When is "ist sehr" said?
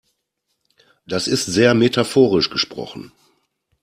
1.27-1.75